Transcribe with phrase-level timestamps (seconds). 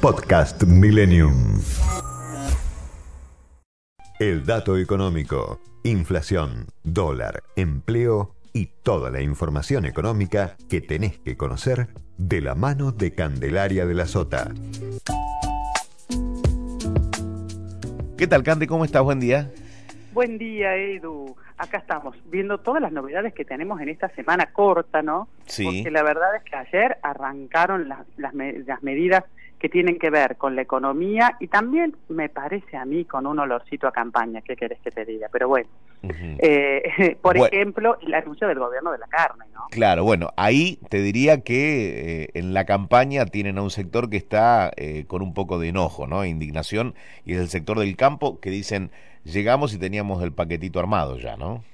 [0.00, 1.60] Podcast Millennium.
[4.20, 11.88] El dato económico, inflación, dólar, empleo y toda la información económica que tenés que conocer
[12.16, 14.52] de la mano de Candelaria de la Sota.
[18.16, 18.66] ¿Qué tal, Cande?
[18.66, 19.02] ¿Cómo estás?
[19.02, 19.50] Buen día.
[20.12, 21.36] Buen día, Edu.
[21.56, 25.28] Acá estamos, viendo todas las novedades que tenemos en esta semana corta, ¿no?
[25.46, 25.64] Sí.
[25.64, 29.24] Porque la verdad es que ayer arrancaron las, las, me- las medidas
[29.58, 33.38] que tienen que ver con la economía y también, me parece a mí, con un
[33.38, 34.40] olorcito a campaña.
[34.40, 35.28] ¿Qué querés que te diga?
[35.32, 35.68] Pero bueno,
[36.02, 37.52] eh, por Bueno.
[37.52, 39.66] ejemplo, el anuncio del gobierno de la carne, ¿no?
[39.70, 44.16] Claro, bueno, ahí te diría que eh, en la campaña tienen a un sector que
[44.16, 46.24] está eh, con un poco de enojo, ¿no?
[46.24, 46.94] Indignación,
[47.24, 48.90] y es el sector del campo que dicen,
[49.24, 51.64] llegamos y teníamos el paquetito armado ya, ¿no?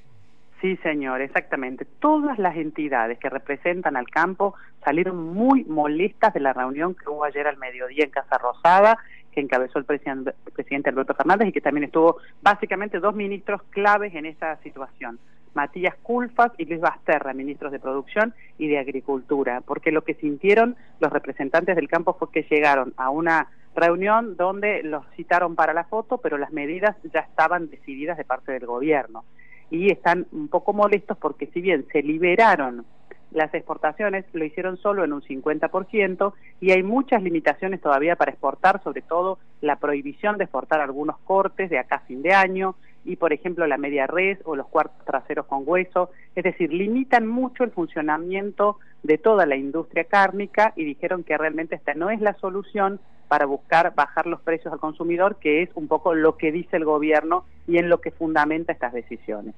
[0.65, 1.85] Sí, señor, exactamente.
[1.85, 7.23] Todas las entidades que representan al campo salieron muy molestas de la reunión que hubo
[7.25, 8.97] ayer al mediodía en Casa Rosada,
[9.31, 14.15] que encabezó el presidente, presidente Alberto Fernández y que también estuvo básicamente dos ministros claves
[14.15, 15.19] en esa situación.
[15.53, 20.77] Matías Culfas y Luis Basterra, ministros de Producción y de Agricultura, porque lo que sintieron
[20.99, 25.85] los representantes del campo fue que llegaron a una reunión donde los citaron para la
[25.85, 29.25] foto, pero las medidas ya estaban decididas de parte del gobierno
[29.71, 32.85] y están un poco molestos porque si bien se liberaron
[33.31, 38.83] las exportaciones, lo hicieron solo en un 50% y hay muchas limitaciones todavía para exportar,
[38.83, 43.33] sobre todo la prohibición de exportar algunos cortes de acá fin de año y por
[43.33, 47.71] ejemplo la media res o los cuartos traseros con hueso, es decir, limitan mucho el
[47.71, 53.01] funcionamiento de toda la industria cárnica y dijeron que realmente esta no es la solución
[53.29, 56.85] para buscar bajar los precios al consumidor, que es un poco lo que dice el
[56.85, 59.55] gobierno y en lo que fundamenta estas decisiones.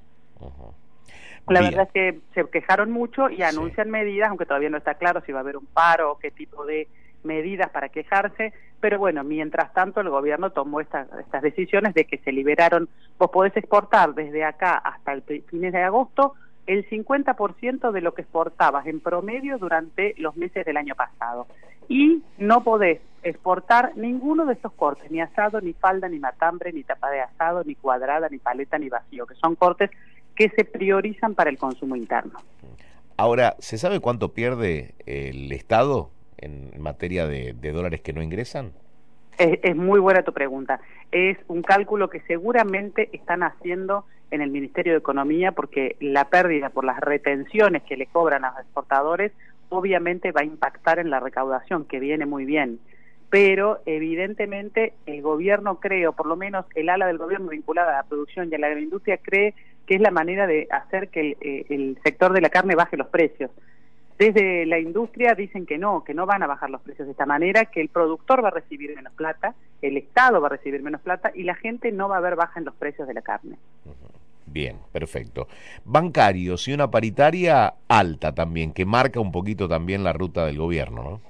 [1.47, 1.71] La Bien.
[1.71, 5.31] verdad es que se quejaron mucho y anuncian medidas, aunque todavía no está claro si
[5.31, 6.87] va a haber un paro o qué tipo de
[7.23, 12.17] medidas para quejarse, pero bueno, mientras tanto el gobierno tomó estas, estas decisiones de que
[12.19, 16.33] se liberaron, vos podés exportar desde acá hasta el fines de agosto
[16.67, 21.47] el 50% de lo que exportabas en promedio durante los meses del año pasado.
[21.87, 26.83] Y no podés exportar ninguno de estos cortes, ni asado, ni falda, ni matambre, ni
[26.83, 29.89] tapa de asado, ni cuadrada, ni paleta, ni vacío, que son cortes
[30.35, 32.39] que se priorizan para el consumo interno.
[33.15, 38.71] Ahora, ¿se sabe cuánto pierde el Estado en materia de, dólares que no ingresan?
[39.37, 40.79] Es, muy buena tu pregunta.
[41.11, 46.69] Es un cálculo que seguramente están haciendo en el Ministerio de Economía porque la pérdida
[46.69, 49.31] por las retenciones que le cobran a los exportadores
[49.69, 52.79] obviamente va a impactar en la recaudación, que viene muy bien.
[53.29, 58.01] Pero evidentemente el gobierno cree, o por lo menos el ala del gobierno vinculada a
[58.01, 59.53] la producción y a la agroindustria cree
[59.85, 62.97] que es la manera de hacer que el, eh, el sector de la carne baje
[62.97, 63.51] los precios.
[64.17, 67.27] Desde la industria dicen que no, que no van a bajar los precios de esta
[67.27, 71.01] manera, que el productor va a recibir menos plata, el Estado va a recibir menos
[71.01, 73.57] plata y la gente no va a ver baja en los precios de la carne.
[74.47, 75.47] Bien, perfecto.
[75.85, 81.03] Bancarios y una paritaria alta también, que marca un poquito también la ruta del gobierno,
[81.03, 81.21] ¿no?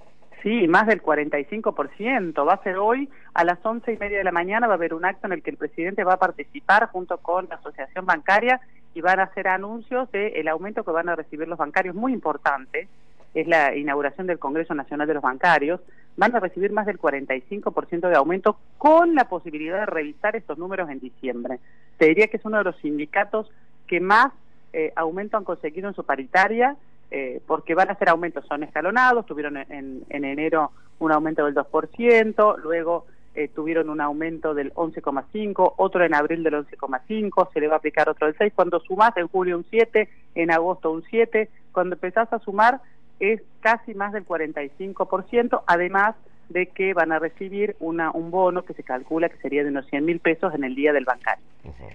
[0.44, 2.48] Sí, más del 45%.
[2.48, 4.94] Va a ser hoy a las once y media de la mañana, va a haber
[4.94, 8.62] un acto en el que el presidente va a participar junto con la Asociación Bancaria
[8.98, 12.88] y van a hacer anuncios del aumento que van a recibir los bancarios, muy importante.
[13.36, 15.80] Es la inauguración del Congreso Nacional de los Bancarios.
[16.16, 20.90] Van a recibir más del 45% de aumento con la posibilidad de revisar estos números
[20.90, 21.60] en diciembre.
[22.00, 23.52] Te diría que es uno de los sindicatos
[23.86, 24.34] que más
[24.74, 26.76] eh, aumento han conseguido en su paritaria
[27.12, 31.54] eh, porque van a ser aumentos, son escalonados, tuvieron en, en enero un aumento del
[31.54, 33.06] 2%, luego
[33.38, 37.78] eh, tuvieron un aumento del 11,5%, otro en abril del 11,5%, se le va a
[37.78, 41.94] aplicar otro del 6%, cuando sumás en julio un 7%, en agosto un 7%, cuando
[41.96, 42.82] empezás a sumar
[43.20, 46.16] es casi más del 45%, además
[46.50, 49.86] de que van a recibir una, un bono que se calcula que sería de unos
[49.86, 51.44] 100 mil pesos en el día del bancario.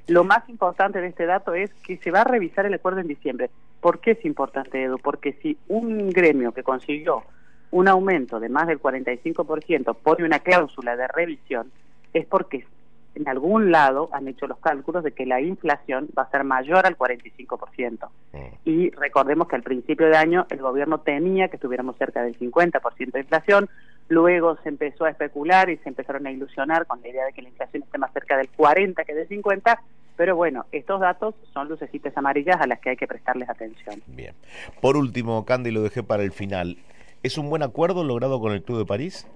[0.06, 3.08] Lo más importante de este dato es que se va a revisar el acuerdo en
[3.08, 3.50] diciembre.
[3.80, 4.98] ¿Por qué es importante, Edu?
[4.98, 7.24] Porque si un gremio que consiguió
[7.72, 11.72] un aumento de más del 45% pone una cláusula de revisión,
[12.12, 12.64] es porque
[13.14, 16.86] en algún lado han hecho los cálculos de que la inflación va a ser mayor
[16.86, 18.08] al 45%.
[18.64, 23.10] Y recordemos que al principio de año el gobierno temía que estuviéramos cerca del 50%
[23.10, 23.68] de inflación,
[24.08, 27.42] luego se empezó a especular y se empezaron a ilusionar con la idea de que
[27.42, 29.82] la inflación esté más cerca del 40 que del 50,
[30.16, 34.02] pero bueno, estos datos son lucecitas amarillas a las que hay que prestarles atención.
[34.06, 34.34] Bien.
[34.80, 36.76] Por último, Candy, lo dejé para el final.
[37.22, 39.28] ¿Es un buen acuerdo logrado con el Club de París?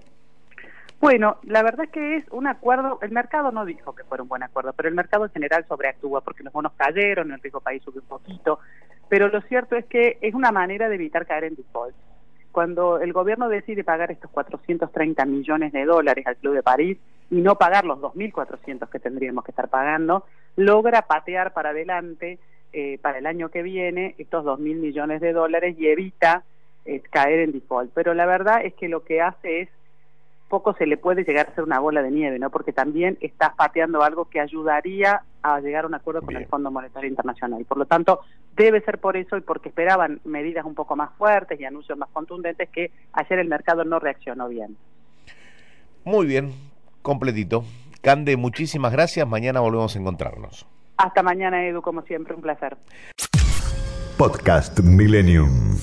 [0.99, 4.29] Bueno, la verdad es que es un acuerdo, el mercado no dijo que fuera un
[4.29, 7.81] buen acuerdo, pero el mercado en general sobreactúa porque los bonos cayeron, el riesgo país
[7.83, 8.59] subió un poquito,
[9.07, 11.95] pero lo cierto es que es una manera de evitar caer en default.
[12.51, 16.97] Cuando el gobierno decide pagar estos 430 millones de dólares al Club de París
[17.29, 20.25] y no pagar los 2.400 que tendríamos que estar pagando,
[20.55, 22.39] logra patear para adelante
[22.73, 26.43] eh, para el año que viene estos 2.000 millones de dólares y evita
[26.87, 27.91] eh, caer en default.
[27.93, 29.69] Pero la verdad es que lo que hace es
[30.47, 32.49] poco se le puede llegar a ser una bola de nieve, ¿no?
[32.49, 36.43] Porque también está pateando algo que ayudaría a llegar a un acuerdo con Bien.
[36.43, 37.65] el Fondo Monetario Internacional.
[37.65, 38.21] Por lo tanto,
[38.55, 42.09] debe ser por eso y porque esperaban medidas un poco más fuertes y anuncios más
[42.13, 44.77] contundentes que ayer el mercado no reaccionó bien.
[46.05, 46.53] Muy bien,
[47.01, 47.65] completito.
[48.01, 49.27] Cande, muchísimas gracias.
[49.27, 50.65] Mañana volvemos a encontrarnos.
[50.95, 52.77] Hasta mañana, Edu, como siempre, un placer.
[54.17, 55.75] Podcast Millennium.